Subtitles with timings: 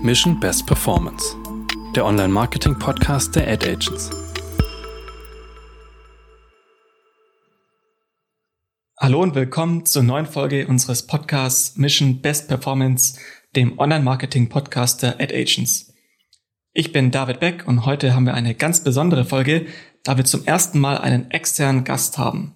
[0.00, 1.36] Mission Best Performance,
[1.96, 4.10] der Online-Marketing-Podcast der Ad Agents.
[8.96, 13.18] Hallo und willkommen zur neuen Folge unseres Podcasts Mission Best Performance,
[13.56, 15.92] dem Online-Marketing-Podcast der Ad Agents.
[16.72, 19.66] Ich bin David Beck und heute haben wir eine ganz besondere Folge,
[20.04, 22.54] da wir zum ersten Mal einen externen Gast haben.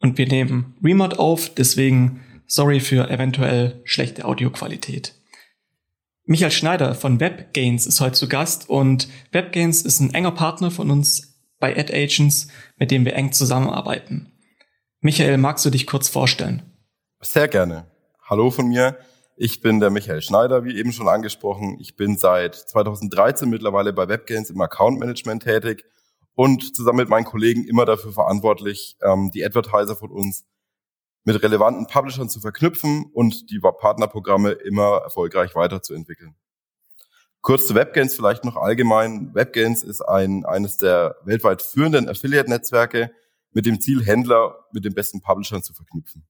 [0.00, 5.17] Und wir nehmen Remote auf, deswegen sorry für eventuell schlechte Audioqualität.
[6.30, 10.90] Michael Schneider von WebGains ist heute zu Gast und WebGains ist ein enger Partner von
[10.90, 14.30] uns bei Ad Agents, mit dem wir eng zusammenarbeiten.
[15.00, 16.62] Michael, magst du dich kurz vorstellen?
[17.22, 17.86] Sehr gerne.
[18.28, 18.98] Hallo von mir.
[19.38, 21.78] Ich bin der Michael Schneider, wie eben schon angesprochen.
[21.80, 25.86] Ich bin seit 2013 mittlerweile bei WebGains im Account Management tätig
[26.34, 30.44] und zusammen mit meinen Kollegen immer dafür verantwortlich, ähm, die Advertiser von uns
[31.24, 36.34] mit relevanten Publishern zu verknüpfen und die Partnerprogramme immer erfolgreich weiterzuentwickeln.
[37.40, 39.34] Kurz zu WebGains vielleicht noch allgemein.
[39.34, 43.10] WebGains ist ein, eines der weltweit führenden Affiliate-Netzwerke
[43.52, 46.26] mit dem Ziel, Händler mit den besten Publishern zu verknüpfen.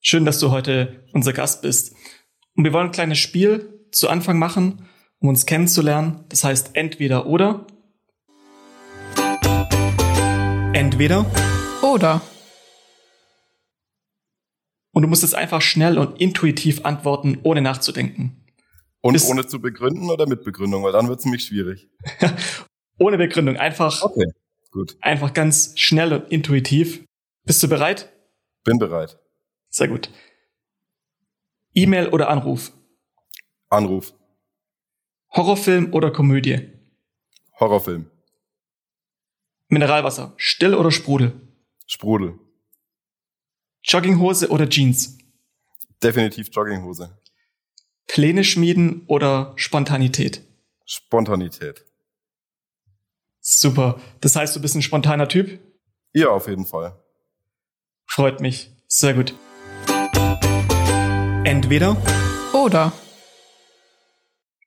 [0.00, 1.94] Schön, dass du heute unser Gast bist.
[2.54, 4.88] Und wir wollen ein kleines Spiel zu Anfang machen,
[5.20, 6.24] um uns kennenzulernen.
[6.28, 7.66] Das heißt entweder oder.
[10.72, 11.24] Entweder
[11.82, 12.20] oder.
[14.98, 18.44] Und du musst es einfach schnell und intuitiv antworten, ohne nachzudenken.
[19.00, 21.88] Und Bis ohne zu begründen oder mit Begründung, weil dann wird es nämlich schwierig.
[22.98, 24.02] ohne Begründung, einfach.
[24.02, 24.26] Okay,
[24.72, 24.96] gut.
[25.00, 27.04] Einfach ganz schnell und intuitiv.
[27.44, 28.12] Bist du bereit?
[28.64, 29.20] Bin bereit.
[29.68, 30.10] Sehr gut.
[31.74, 32.72] E-Mail oder Anruf?
[33.68, 34.12] Anruf.
[35.32, 36.72] Horrorfilm oder Komödie?
[37.60, 38.10] Horrorfilm.
[39.68, 41.40] Mineralwasser, still oder Sprudel?
[41.86, 42.40] Sprudel.
[43.82, 45.18] Jogginghose oder Jeans?
[46.02, 47.18] Definitiv Jogginghose.
[48.06, 50.42] Pläne schmieden oder Spontanität?
[50.84, 51.84] Spontanität.
[53.40, 54.00] Super.
[54.20, 55.58] Das heißt, du bist ein spontaner Typ?
[56.12, 56.98] Ja, auf jeden Fall.
[58.06, 58.70] Freut mich.
[58.86, 59.34] Sehr gut.
[61.44, 61.96] Entweder
[62.52, 62.92] oder.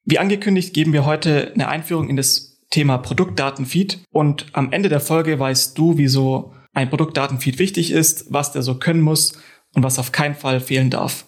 [0.03, 4.99] Wie angekündigt, geben wir heute eine Einführung in das Thema Produktdatenfeed und am Ende der
[4.99, 9.33] Folge weißt du, wieso ein Produktdatenfeed wichtig ist, was der so können muss
[9.73, 11.25] und was auf keinen Fall fehlen darf.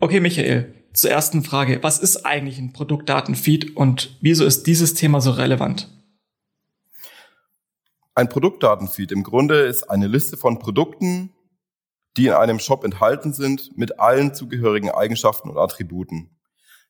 [0.00, 1.82] Okay, Michael, zur ersten Frage.
[1.82, 5.90] Was ist eigentlich ein Produktdatenfeed und wieso ist dieses Thema so relevant?
[8.14, 11.33] Ein Produktdatenfeed im Grunde ist eine Liste von Produkten,
[12.16, 16.36] die in einem Shop enthalten sind, mit allen zugehörigen Eigenschaften und Attributen.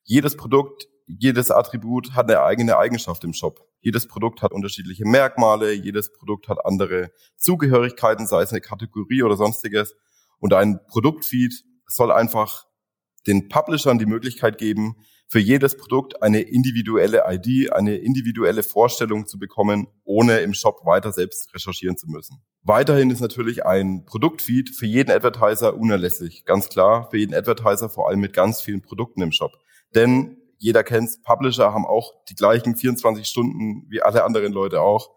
[0.03, 3.67] Jedes Produkt, jedes Attribut hat eine eigene Eigenschaft im Shop.
[3.81, 9.37] Jedes Produkt hat unterschiedliche Merkmale, jedes Produkt hat andere Zugehörigkeiten, sei es eine Kategorie oder
[9.37, 9.95] sonstiges.
[10.39, 11.55] Und ein Produktfeed
[11.87, 12.67] soll einfach
[13.27, 14.97] den Publishern die Möglichkeit geben,
[15.35, 21.11] für jedes Produkt eine individuelle ID, eine individuelle Vorstellung zu bekommen, ohne im Shop weiter
[21.11, 22.41] selbst recherchieren zu müssen.
[22.63, 26.45] Weiterhin ist natürlich ein Produktfeed für jeden Advertiser unerlässlich.
[26.45, 29.51] Ganz klar, für jeden Advertiser, vor allem mit ganz vielen Produkten im Shop.
[29.97, 35.17] Denn jeder kennt's, Publisher haben auch die gleichen 24 Stunden wie alle anderen Leute auch.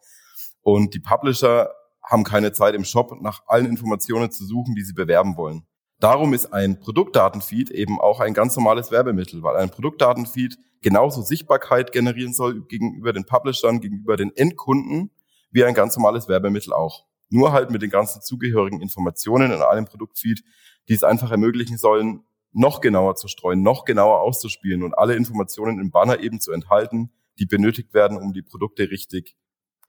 [0.63, 1.69] Und die Publisher
[2.01, 5.67] haben keine Zeit im Shop nach allen Informationen zu suchen, die sie bewerben wollen.
[5.99, 11.91] Darum ist ein Produktdatenfeed eben auch ein ganz normales Werbemittel, weil ein Produktdatenfeed genauso Sichtbarkeit
[11.91, 15.09] generieren soll gegenüber den Publishern, gegenüber den Endkunden,
[15.49, 17.05] wie ein ganz normales Werbemittel auch.
[17.29, 20.43] Nur halt mit den ganzen zugehörigen Informationen in einem Produktfeed,
[20.87, 25.79] die es einfach ermöglichen sollen, noch genauer zu streuen, noch genauer auszuspielen und alle Informationen
[25.79, 29.35] im Banner eben zu enthalten, die benötigt werden, um die Produkte richtig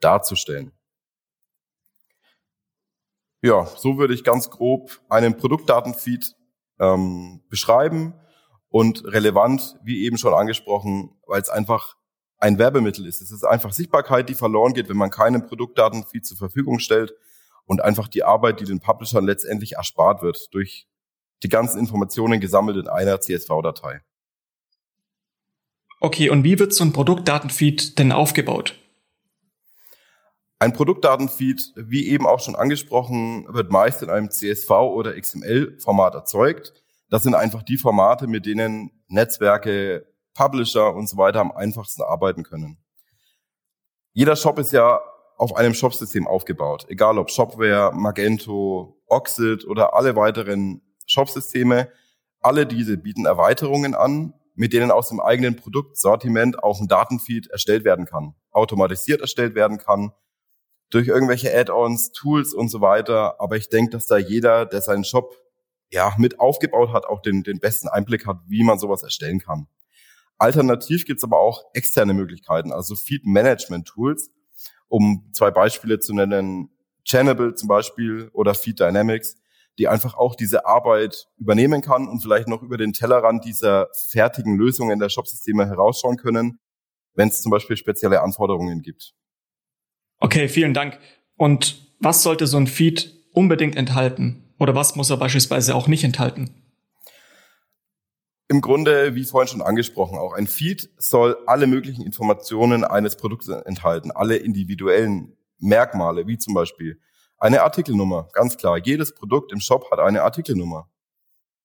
[0.01, 0.73] darzustellen.
[3.43, 6.35] Ja, so würde ich ganz grob einen Produktdatenfeed
[6.81, 8.15] ähm, beschreiben
[8.69, 11.97] und relevant, wie eben schon angesprochen, weil es einfach
[12.39, 13.21] ein Werbemittel ist.
[13.21, 17.15] Es ist einfach Sichtbarkeit, die verloren geht, wenn man keinen Produktdatenfeed zur Verfügung stellt
[17.65, 20.89] und einfach die Arbeit, die den Publishern letztendlich erspart wird durch
[21.43, 24.03] die ganzen Informationen gesammelt in einer CSV-Datei.
[26.01, 28.77] Okay, und wie wird so ein Produktdatenfeed denn aufgebaut?
[30.61, 36.75] Ein Produktdatenfeed, wie eben auch schon angesprochen, wird meist in einem CSV oder XML-Format erzeugt.
[37.11, 42.43] Das sind einfach die Formate, mit denen Netzwerke, Publisher und so weiter am einfachsten arbeiten
[42.43, 42.79] können.
[44.13, 45.01] Jeder Shop ist ja
[45.37, 46.87] auf einem Shopsystem aufgebaut.
[46.89, 51.89] Egal ob Shopware, Magento, Oxid oder alle weiteren Shopsysteme.
[52.41, 57.85] Alle diese bieten Erweiterungen an, mit denen aus dem eigenen Produktsortiment auch ein Datenfeed erstellt
[57.85, 60.13] werden kann, automatisiert erstellt werden kann,
[60.91, 63.41] durch irgendwelche Add-ons, Tools und so weiter.
[63.41, 65.37] Aber ich denke, dass da jeder, der seinen Shop
[65.91, 69.69] ja mit aufgebaut hat, auch den, den besten Einblick hat, wie man sowas erstellen kann.
[70.39, 74.31] Alternativ gibt es aber auch externe Möglichkeiten, also Feed-Management-Tools,
[74.87, 76.71] um zwei Beispiele zu nennen,
[77.05, 79.37] Channable zum Beispiel oder Feed Dynamics,
[79.79, 84.57] die einfach auch diese Arbeit übernehmen kann und vielleicht noch über den Tellerrand dieser fertigen
[84.57, 86.61] Lösungen der Shopsysteme herausschauen können,
[87.15, 89.15] wenn es zum Beispiel spezielle Anforderungen gibt.
[90.21, 90.99] Okay, vielen Dank.
[91.37, 94.45] Und was sollte so ein Feed unbedingt enthalten?
[94.59, 96.51] Oder was muss er beispielsweise auch nicht enthalten?
[98.49, 103.49] Im Grunde, wie vorhin schon angesprochen, auch ein Feed soll alle möglichen Informationen eines Produkts
[103.49, 106.99] enthalten, alle individuellen Merkmale, wie zum Beispiel
[107.37, 108.79] eine Artikelnummer, ganz klar.
[108.79, 110.91] Jedes Produkt im Shop hat eine Artikelnummer.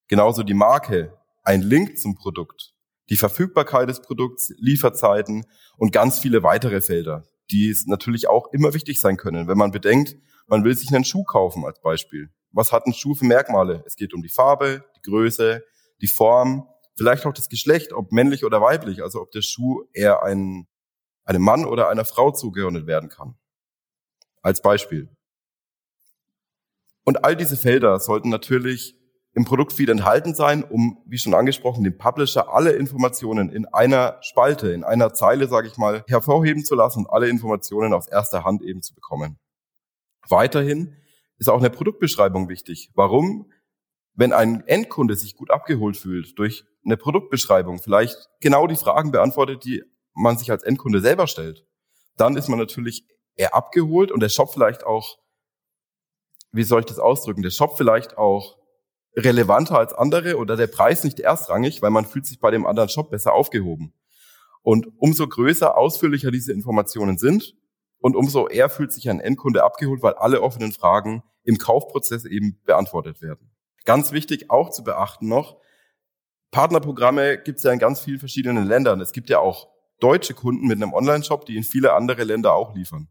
[0.07, 2.73] Genauso die Marke, ein Link zum Produkt,
[3.09, 5.45] die Verfügbarkeit des Produkts, Lieferzeiten
[5.77, 9.71] und ganz viele weitere Felder, die es natürlich auch immer wichtig sein können, wenn man
[9.71, 10.15] bedenkt,
[10.47, 12.29] man will sich einen Schuh kaufen als Beispiel.
[12.51, 13.83] Was hat ein Schuh für Merkmale?
[13.85, 15.63] Es geht um die Farbe, die Größe,
[16.01, 20.23] die Form, vielleicht auch das Geschlecht, ob männlich oder weiblich, also ob der Schuh eher
[20.23, 20.67] ein,
[21.25, 23.35] einem Mann oder einer Frau zugeordnet werden kann.
[24.41, 25.09] Als Beispiel.
[27.03, 28.95] Und all diese Felder sollten natürlich
[29.33, 34.71] im Produktfeed enthalten sein, um, wie schon angesprochen, dem Publisher alle Informationen in einer Spalte,
[34.71, 38.61] in einer Zeile, sage ich mal, hervorheben zu lassen und alle Informationen aus erster Hand
[38.61, 39.39] eben zu bekommen.
[40.29, 40.95] Weiterhin
[41.37, 42.91] ist auch eine Produktbeschreibung wichtig.
[42.93, 43.51] Warum?
[44.13, 49.65] Wenn ein Endkunde sich gut abgeholt fühlt durch eine Produktbeschreibung, vielleicht genau die Fragen beantwortet,
[49.65, 49.83] die
[50.13, 51.65] man sich als Endkunde selber stellt,
[52.17, 55.17] dann ist man natürlich eher abgeholt und der Shop vielleicht auch
[56.53, 58.57] wie soll ich das ausdrücken, der Shop vielleicht auch
[59.15, 62.89] relevanter als andere oder der Preis nicht erstrangig, weil man fühlt sich bei dem anderen
[62.89, 63.93] Shop besser aufgehoben.
[64.61, 67.55] Und umso größer, ausführlicher diese Informationen sind
[67.99, 72.59] und umso eher fühlt sich ein Endkunde abgeholt, weil alle offenen Fragen im Kaufprozess eben
[72.65, 73.51] beantwortet werden.
[73.85, 75.57] Ganz wichtig auch zu beachten noch,
[76.51, 79.01] Partnerprogramme gibt es ja in ganz vielen verschiedenen Ländern.
[79.01, 79.69] Es gibt ja auch
[79.99, 83.09] deutsche Kunden mit einem Online-Shop, die in viele andere Länder auch liefern.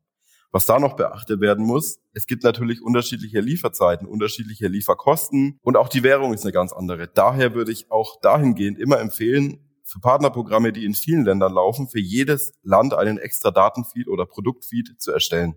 [0.53, 5.89] Was da noch beachtet werden muss, es gibt natürlich unterschiedliche Lieferzeiten, unterschiedliche Lieferkosten und auch
[5.89, 7.09] die Währung ist eine ganz andere.
[7.09, 12.01] Daher würde ich auch dahingehend immer empfehlen, für Partnerprogramme, die in vielen Ländern laufen, für
[12.01, 15.57] jedes Land einen extra Datenfeed oder Produktfeed zu erstellen.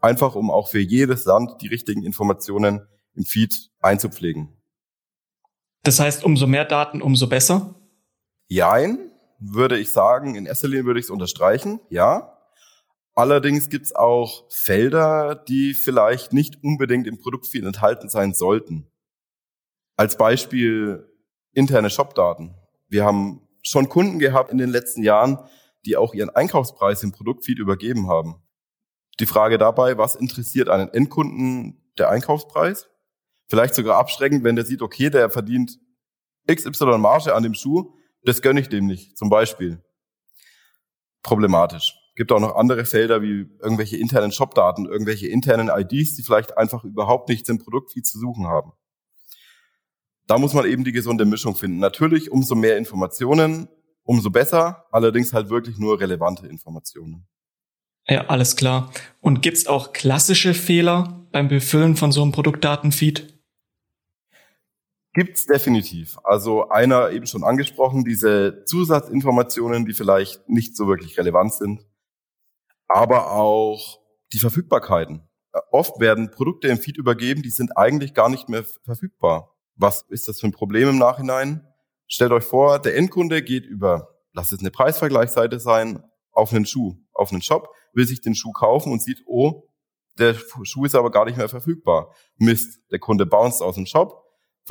[0.00, 4.52] Einfach um auch für jedes Land die richtigen Informationen im Feed einzupflegen.
[5.84, 7.76] Das heißt, umso mehr Daten, umso besser?
[8.48, 10.34] Jein, würde ich sagen.
[10.34, 12.35] In erster Linie würde ich es unterstreichen, ja.
[13.18, 18.92] Allerdings gibt es auch Felder, die vielleicht nicht unbedingt im Produktfeed enthalten sein sollten.
[19.96, 21.10] Als Beispiel
[21.54, 22.54] interne Shopdaten.
[22.88, 25.38] Wir haben schon Kunden gehabt in den letzten Jahren,
[25.86, 28.42] die auch ihren Einkaufspreis im Produktfeed übergeben haben.
[29.18, 32.90] Die Frage dabei, was interessiert einen Endkunden der Einkaufspreis?
[33.48, 35.78] Vielleicht sogar abschreckend, wenn der sieht, okay, der verdient
[36.46, 39.82] XY Marge an dem Schuh, das gönne ich dem nicht, zum Beispiel.
[41.22, 46.56] Problematisch gibt auch noch andere Felder wie irgendwelche internen Shopdaten, irgendwelche internen IDs, die vielleicht
[46.56, 48.72] einfach überhaupt nichts im Produktfeed zu suchen haben.
[50.26, 51.78] Da muss man eben die gesunde Mischung finden.
[51.78, 53.68] Natürlich, umso mehr Informationen,
[54.02, 57.28] umso besser, allerdings halt wirklich nur relevante Informationen.
[58.08, 58.90] Ja, alles klar.
[59.20, 63.34] Und gibt's auch klassische Fehler beim Befüllen von so einem Produktdatenfeed?
[65.12, 66.18] Gibt's definitiv.
[66.24, 71.86] Also einer eben schon angesprochen, diese Zusatzinformationen, die vielleicht nicht so wirklich relevant sind
[72.88, 74.00] aber auch
[74.32, 75.28] die Verfügbarkeiten.
[75.70, 79.54] Oft werden Produkte im Feed übergeben, die sind eigentlich gar nicht mehr verfügbar.
[79.74, 81.66] Was ist das für ein Problem im Nachhinein?
[82.06, 86.02] Stellt euch vor, der Endkunde geht über, lasst es eine Preisvergleichsseite sein,
[86.32, 89.68] auf einen Schuh, auf einen Shop, will sich den Schuh kaufen und sieht, oh,
[90.18, 92.14] der Schuh ist aber gar nicht mehr verfügbar.
[92.36, 94.24] Mist, der Kunde bounced aus dem Shop,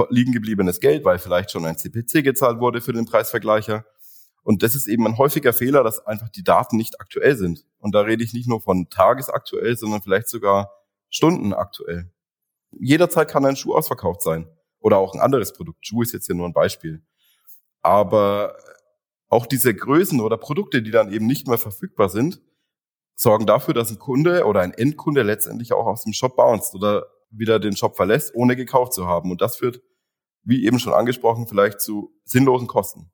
[0.10, 3.86] liegen gebliebenes Geld, weil vielleicht schon ein CPC gezahlt wurde für den Preisvergleicher.
[4.46, 7.66] Und das ist eben ein häufiger Fehler, dass einfach die Daten nicht aktuell sind.
[7.80, 10.72] Und da rede ich nicht nur von tagesaktuell, sondern vielleicht sogar
[11.10, 12.12] stundenaktuell.
[12.72, 14.48] Jederzeit kann ein Schuh ausverkauft sein.
[14.80, 15.88] Oder auch ein anderes Produkt.
[15.88, 17.04] Schuh ist jetzt hier nur ein Beispiel.
[17.82, 18.56] Aber
[19.30, 22.40] auch diese Größen oder Produkte, die dann eben nicht mehr verfügbar sind,
[23.16, 27.08] sorgen dafür, dass ein Kunde oder ein Endkunde letztendlich auch aus dem Shop bounced oder
[27.32, 29.32] wieder den Shop verlässt, ohne gekauft zu haben.
[29.32, 29.82] Und das führt,
[30.44, 33.12] wie eben schon angesprochen, vielleicht zu sinnlosen Kosten.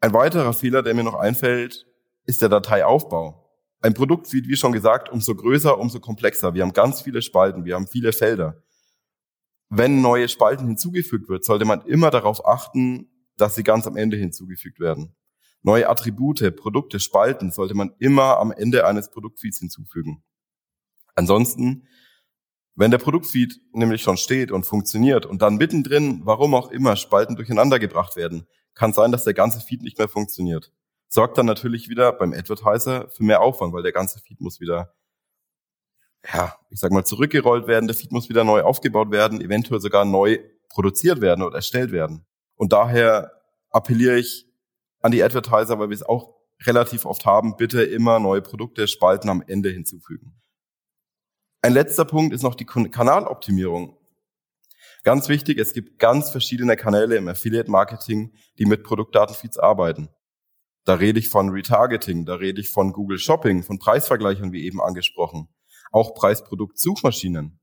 [0.00, 1.86] Ein weiterer Fehler, der mir noch einfällt,
[2.24, 3.46] ist der Dateiaufbau.
[3.80, 6.54] Ein Produkt sieht, wie schon gesagt, umso größer, umso komplexer.
[6.54, 8.62] Wir haben ganz viele Spalten, wir haben viele Felder.
[9.68, 14.16] Wenn neue Spalten hinzugefügt wird, sollte man immer darauf achten, dass sie ganz am Ende
[14.16, 15.14] hinzugefügt werden.
[15.62, 20.22] Neue Attribute, Produkte, Spalten sollte man immer am Ende eines Produktfeeds hinzufügen.
[21.14, 21.88] Ansonsten,
[22.76, 27.34] wenn der Produktfeed nämlich schon steht und funktioniert und dann mittendrin, warum auch immer, Spalten
[27.34, 28.46] durcheinander gebracht werden,
[28.76, 30.70] kann sein, dass der ganze Feed nicht mehr funktioniert.
[31.08, 34.94] Sorgt dann natürlich wieder beim Advertiser für mehr Aufwand, weil der ganze Feed muss wieder,
[36.32, 40.04] ja, ich sag mal, zurückgerollt werden, der Feed muss wieder neu aufgebaut werden, eventuell sogar
[40.04, 42.26] neu produziert werden oder erstellt werden.
[42.54, 43.32] Und daher
[43.70, 44.46] appelliere ich
[45.00, 49.28] an die Advertiser, weil wir es auch relativ oft haben, bitte immer neue Produkte, Spalten
[49.28, 50.34] am Ende hinzufügen.
[51.62, 53.96] Ein letzter Punkt ist noch die Kanaloptimierung.
[55.06, 60.08] Ganz wichtig, es gibt ganz verschiedene Kanäle im Affiliate-Marketing, die mit Produktdatenfeeds arbeiten.
[60.84, 64.82] Da rede ich von Retargeting, da rede ich von Google Shopping, von Preisvergleichern, wie eben
[64.82, 65.46] angesprochen,
[65.92, 67.60] auch Preisproduktsuchmaschinen.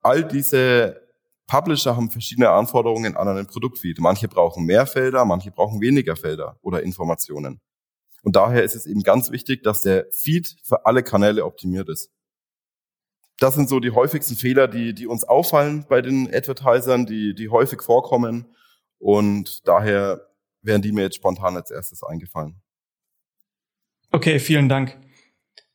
[0.00, 1.00] All diese
[1.46, 4.00] Publisher haben verschiedene Anforderungen an einen Produktfeed.
[4.00, 7.60] Manche brauchen mehr Felder, manche brauchen weniger Felder oder Informationen.
[8.24, 12.10] Und daher ist es eben ganz wichtig, dass der Feed für alle Kanäle optimiert ist.
[13.38, 17.48] Das sind so die häufigsten Fehler, die, die uns auffallen bei den Advertisern, die, die
[17.48, 18.46] häufig vorkommen.
[18.98, 20.28] Und daher
[20.62, 22.60] wären die mir jetzt spontan als erstes eingefallen.
[24.12, 24.96] Okay, vielen Dank.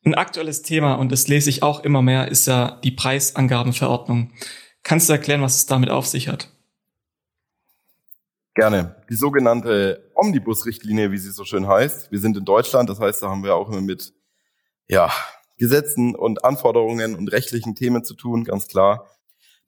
[0.04, 4.32] Ein aktuelles Thema, und das lese ich auch immer mehr, ist ja die Preisangabenverordnung.
[4.82, 6.48] Kannst du erklären, was es damit auf sich hat?
[8.54, 8.96] Gerne.
[9.10, 12.10] Die sogenannte Omnibus-Richtlinie, wie sie so schön heißt.
[12.10, 14.14] Wir sind in Deutschland, das heißt, da haben wir auch immer mit
[14.88, 15.12] ja,
[15.58, 19.06] Gesetzen und Anforderungen und rechtlichen Themen zu tun, ganz klar.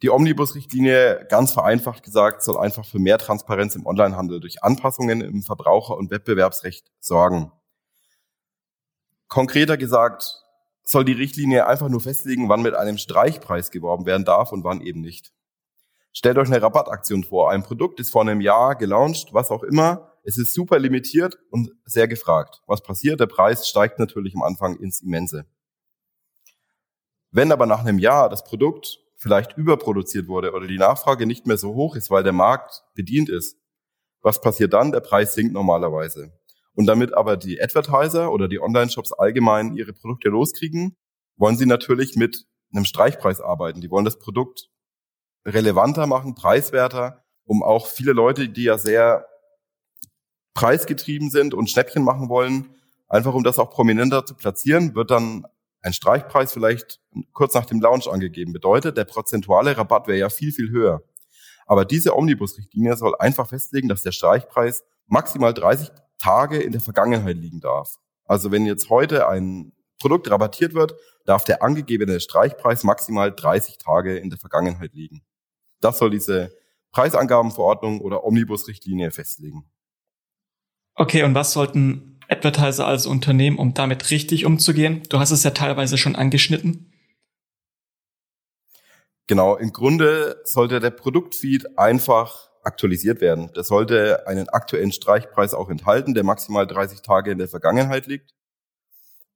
[0.02, 5.42] Die Omnibus-Richtlinie, ganz vereinfacht gesagt, soll einfach für mehr Transparenz im Onlinehandel durch Anpassungen im
[5.42, 7.52] Verbraucher- und Wettbewerbsrecht sorgen.
[9.28, 10.42] Konkreter gesagt,
[10.82, 14.80] soll die Richtlinie einfach nur festlegen, wann mit einem Streichpreis geworben werden darf und wann
[14.80, 15.32] eben nicht.
[16.12, 17.50] Stellt euch eine Rabattaktion vor.
[17.50, 20.11] Ein Produkt ist vor einem Jahr gelauncht, was auch immer.
[20.25, 22.62] Es ist super limitiert und sehr gefragt.
[22.66, 23.20] Was passiert?
[23.20, 25.47] Der Preis steigt natürlich am Anfang ins Immense.
[27.30, 31.58] Wenn aber nach einem Jahr das Produkt vielleicht überproduziert wurde oder die Nachfrage nicht mehr
[31.58, 33.56] so hoch ist, weil der Markt bedient ist,
[34.22, 34.92] was passiert dann?
[34.92, 36.32] Der Preis sinkt normalerweise.
[36.75, 40.96] Und damit aber die Advertiser oder die Online-Shops allgemein ihre Produkte loskriegen,
[41.37, 43.80] wollen sie natürlich mit einem Streichpreis arbeiten.
[43.80, 44.68] Die wollen das Produkt
[45.44, 49.26] relevanter machen, preiswerter, um auch viele Leute, die ja sehr
[50.54, 52.75] preisgetrieben sind und Schnäppchen machen wollen,
[53.08, 55.46] einfach um das auch prominenter zu platzieren, wird dann
[55.82, 57.00] ein Streichpreis vielleicht
[57.32, 58.52] kurz nach dem Launch angegeben.
[58.52, 61.02] Bedeutet, der prozentuale Rabatt wäre ja viel, viel höher.
[61.66, 67.37] Aber diese Omnibus-Richtlinie soll einfach festlegen, dass der Streichpreis maximal 30 Tage in der Vergangenheit
[67.37, 67.99] liegen darf.
[68.25, 70.94] Also wenn jetzt heute ein Produkt rabattiert wird,
[71.25, 75.22] darf der angegebene Streichpreis maximal 30 Tage in der Vergangenheit liegen.
[75.80, 76.52] Das soll diese
[76.92, 79.70] Preisangabenverordnung oder Omnibus-Richtlinie festlegen.
[80.94, 85.02] Okay, und was sollten Advertiser als Unternehmen, um damit richtig umzugehen?
[85.08, 86.92] Du hast es ja teilweise schon angeschnitten.
[89.26, 93.50] Genau, im Grunde sollte der Produktfeed einfach aktualisiert werden.
[93.54, 98.34] Das sollte einen aktuellen Streichpreis auch enthalten, der maximal 30 Tage in der Vergangenheit liegt.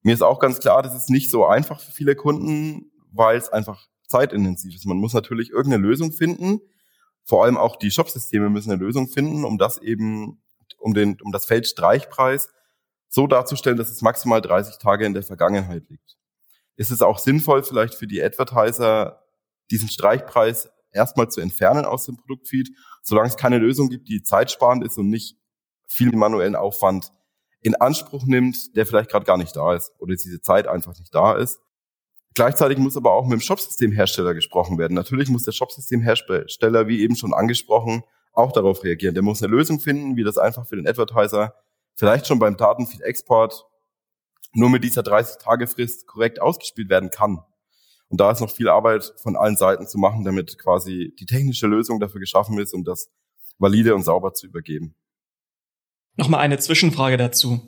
[0.03, 3.49] Mir ist auch ganz klar, das ist nicht so einfach für viele Kunden, weil es
[3.49, 4.85] einfach zeitintensiv ist.
[4.85, 6.61] Man muss natürlich irgendeine Lösung finden.
[7.25, 10.43] Vor allem auch die Shopsysteme müssen eine Lösung finden, um das eben,
[10.79, 12.51] um den, um das Feld Streichpreis
[13.15, 16.17] so darzustellen, dass es maximal 30 Tage in der Vergangenheit liegt.
[16.77, 19.23] Ist es auch sinnvoll, vielleicht für die Advertiser
[19.71, 22.71] diesen Streichpreis erstmal zu entfernen aus dem Produktfeed,
[23.03, 25.37] solange es keine Lösung gibt, die zeitsparend ist und nicht
[25.87, 27.13] viel manuellen Aufwand
[27.61, 31.15] in Anspruch nimmt, der vielleicht gerade gar nicht da ist oder diese Zeit einfach nicht
[31.15, 31.61] da ist.
[32.35, 34.95] Gleichzeitig muss aber auch mit dem Shopsystemhersteller gesprochen werden.
[34.95, 38.03] Natürlich muss der Shopsystemhersteller, wie eben schon angesprochen,
[38.33, 39.15] auch darauf reagieren.
[39.15, 41.55] Der muss eine Lösung finden, wie das einfach für den Advertiser
[41.97, 43.67] vielleicht schon beim Datenfeed-Export
[44.53, 47.43] nur mit dieser 30-Tage-Frist korrekt ausgespielt werden kann.
[48.09, 51.67] Und da ist noch viel Arbeit von allen Seiten zu machen, damit quasi die technische
[51.67, 53.11] Lösung dafür geschaffen ist, um das
[53.59, 54.95] valide und sauber zu übergeben.
[56.17, 57.67] Nochmal eine Zwischenfrage dazu.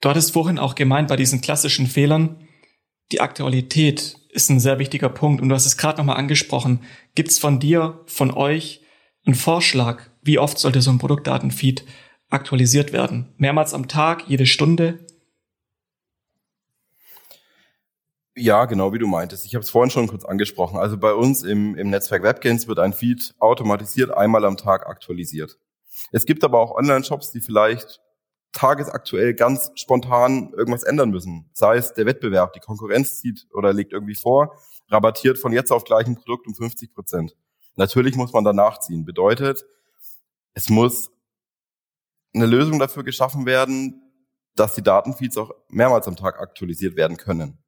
[0.00, 2.48] Du hattest vorhin auch gemeint, bei diesen klassischen Fehlern,
[3.12, 6.80] die Aktualität ist ein sehr wichtiger Punkt und du hast es gerade nochmal angesprochen.
[7.14, 8.82] Gibt es von dir, von euch
[9.24, 11.84] einen Vorschlag, wie oft sollte so ein Produktdatenfeed
[12.30, 13.32] aktualisiert werden?
[13.36, 14.98] Mehrmals am Tag, jede Stunde?
[18.36, 19.44] Ja, genau wie du meintest.
[19.46, 20.78] Ich habe es vorhin schon kurz angesprochen.
[20.78, 25.58] Also bei uns im, im Netzwerk Webgains wird ein Feed automatisiert einmal am Tag aktualisiert.
[26.12, 28.00] Es gibt aber auch Online-Shops, die vielleicht
[28.52, 31.50] tagesaktuell ganz spontan irgendwas ändern müssen.
[31.52, 34.56] Sei es der Wettbewerb, die Konkurrenz zieht oder legt irgendwie vor,
[34.88, 37.36] rabattiert von jetzt auf gleich ein Produkt um 50 Prozent.
[37.76, 39.04] Natürlich muss man danach ziehen.
[39.04, 39.64] Bedeutet,
[40.54, 41.10] es muss
[42.38, 44.02] eine Lösung dafür geschaffen werden,
[44.54, 47.58] dass die Datenfeeds auch mehrmals am Tag aktualisiert werden können.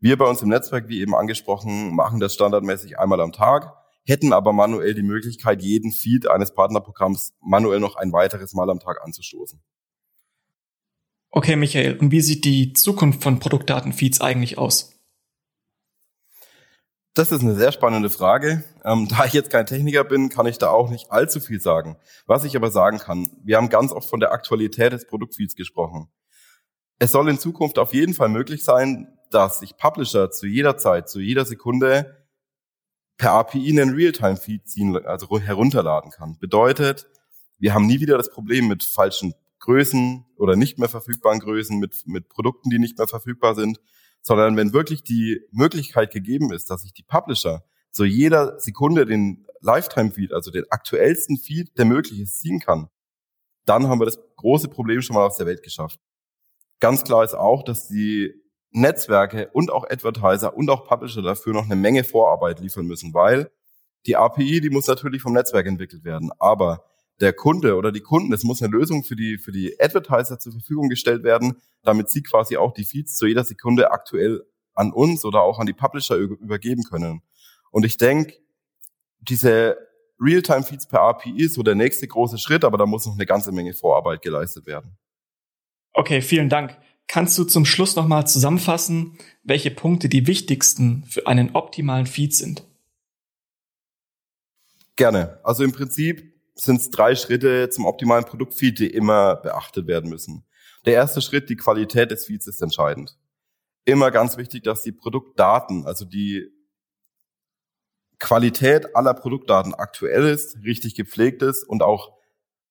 [0.00, 3.72] Wir bei uns im Netzwerk, wie eben angesprochen, machen das standardmäßig einmal am Tag,
[4.04, 8.80] hätten aber manuell die Möglichkeit, jeden Feed eines Partnerprogramms manuell noch ein weiteres Mal am
[8.80, 9.60] Tag anzustoßen.
[11.30, 14.91] Okay, Michael, und wie sieht die Zukunft von Produktdatenfeeds eigentlich aus?
[17.14, 18.64] Das ist eine sehr spannende Frage.
[18.84, 21.96] Ähm, da ich jetzt kein Techniker bin, kann ich da auch nicht allzu viel sagen.
[22.26, 26.08] Was ich aber sagen kann, wir haben ganz oft von der Aktualität des Produktfeeds gesprochen.
[26.98, 31.10] Es soll in Zukunft auf jeden Fall möglich sein, dass sich Publisher zu jeder Zeit,
[31.10, 32.24] zu jeder Sekunde
[33.18, 36.38] per API einen Realtime-Feed ziehen, also herunterladen kann.
[36.38, 37.06] Bedeutet,
[37.58, 42.06] wir haben nie wieder das Problem mit falschen Größen oder nicht mehr verfügbaren Größen, mit,
[42.06, 43.80] mit Produkten, die nicht mehr verfügbar sind,
[44.22, 49.46] sondern wenn wirklich die Möglichkeit gegeben ist, dass sich die Publisher zu jeder Sekunde den
[49.60, 52.88] Lifetime-Feed, also den aktuellsten Feed, der möglich ist, ziehen kann,
[53.66, 56.00] dann haben wir das große Problem schon mal aus der Welt geschafft.
[56.80, 58.32] Ganz klar ist auch, dass die
[58.70, 63.50] Netzwerke und auch Advertiser und auch Publisher dafür noch eine Menge Vorarbeit liefern müssen, weil
[64.06, 66.84] die API, die muss natürlich vom Netzwerk entwickelt werden, aber
[67.20, 70.52] der Kunde oder die Kunden, es muss eine Lösung für die, für die Advertiser zur
[70.52, 75.24] Verfügung gestellt werden, damit sie quasi auch die Feeds zu jeder Sekunde aktuell an uns
[75.24, 77.22] oder auch an die Publisher übergeben können.
[77.70, 78.34] Und ich denke,
[79.20, 79.76] diese
[80.20, 83.52] Realtime-Feeds per API ist so der nächste große Schritt, aber da muss noch eine ganze
[83.52, 84.96] Menge Vorarbeit geleistet werden.
[85.92, 86.76] Okay, vielen Dank.
[87.08, 92.64] Kannst du zum Schluss nochmal zusammenfassen, welche Punkte die wichtigsten für einen optimalen Feed sind?
[94.96, 95.40] Gerne.
[95.42, 100.44] Also im Prinzip sind es drei Schritte zum optimalen Produktfeed, die immer beachtet werden müssen.
[100.84, 103.16] Der erste Schritt, die Qualität des Feeds ist entscheidend.
[103.84, 106.50] Immer ganz wichtig, dass die Produktdaten, also die
[108.18, 112.12] Qualität aller Produktdaten aktuell ist, richtig gepflegt ist und auch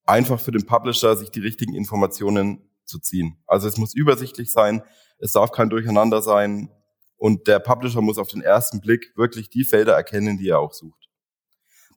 [0.06, 3.38] einfach für den Publisher, sich die richtigen Informationen zu ziehen.
[3.48, 4.84] Also es muss übersichtlich sein,
[5.20, 6.72] es darf kein Durcheinander sein
[7.18, 10.74] und der Publisher muss auf den ersten Blick wirklich die Felder erkennen, die er auch
[10.74, 11.10] sucht.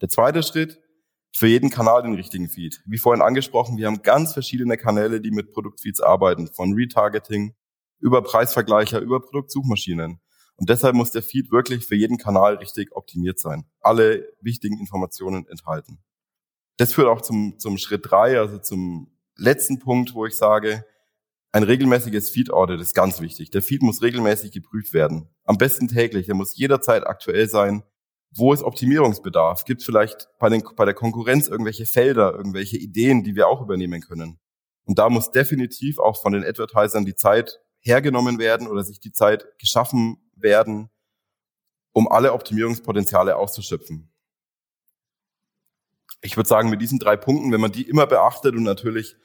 [0.00, 0.80] Der zweite Schritt,
[1.36, 2.80] für jeden Kanal den richtigen Feed.
[2.86, 7.56] Wie vorhin angesprochen, wir haben ganz verschiedene Kanäle, die mit Produktfeeds arbeiten, von Retargeting
[7.98, 10.20] über Preisvergleicher, über Produktsuchmaschinen.
[10.56, 13.66] Und deshalb muss der Feed wirklich für jeden Kanal richtig optimiert sein.
[13.80, 15.98] Alle wichtigen Informationen enthalten.
[16.76, 20.84] Das führt auch zum, zum Schritt drei, also zum letzten Punkt, wo ich sage,
[21.50, 23.50] ein regelmäßiges Feed-Audit ist ganz wichtig.
[23.50, 25.28] Der Feed muss regelmäßig geprüft werden.
[25.44, 26.28] Am besten täglich.
[26.28, 27.82] Er muss jederzeit aktuell sein
[28.36, 29.64] wo ist Optimierungsbedarf?
[29.64, 33.62] Gibt es vielleicht bei, den, bei der Konkurrenz irgendwelche Felder, irgendwelche Ideen, die wir auch
[33.62, 34.38] übernehmen können?
[34.84, 39.12] Und da muss definitiv auch von den Advertisern die Zeit hergenommen werden oder sich die
[39.12, 40.90] Zeit geschaffen werden,
[41.92, 44.10] um alle Optimierungspotenziale auszuschöpfen.
[46.20, 49.16] Ich würde sagen, mit diesen drei Punkten, wenn man die immer beachtet und natürlich,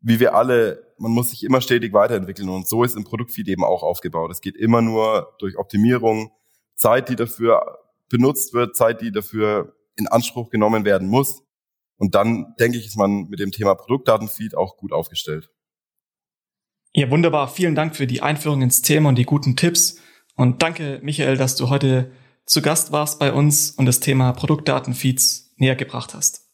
[0.00, 3.64] wie wir alle, man muss sich immer stetig weiterentwickeln und so ist im Produktfeed eben
[3.64, 4.30] auch aufgebaut.
[4.30, 6.32] Es geht immer nur durch Optimierung,
[6.76, 11.42] Zeit, die dafür benutzt wird, Zeit, die dafür in Anspruch genommen werden muss.
[11.96, 15.50] Und dann, denke ich, ist man mit dem Thema Produktdatenfeed auch gut aufgestellt.
[16.92, 17.48] Ja, wunderbar.
[17.48, 20.00] Vielen Dank für die Einführung ins Thema und die guten Tipps.
[20.36, 22.10] Und danke, Michael, dass du heute
[22.46, 26.48] zu Gast warst bei uns und das Thema Produktdatenfeeds näher gebracht hast.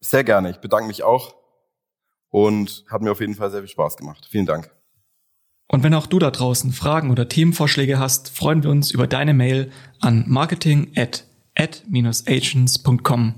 [0.00, 0.50] Sehr gerne.
[0.50, 1.34] Ich bedanke mich auch
[2.28, 4.26] und hat mir auf jeden Fall sehr viel Spaß gemacht.
[4.30, 4.74] Vielen Dank.
[5.72, 9.34] Und wenn auch du da draußen Fragen oder Themenvorschläge hast, freuen wir uns über deine
[9.34, 11.24] Mail an marketing at
[11.56, 13.34] ad-agents.com.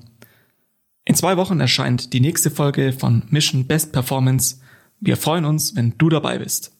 [1.05, 4.61] In zwei Wochen erscheint die nächste Folge von Mission Best Performance.
[4.99, 6.72] Wir freuen uns, wenn du dabei bist.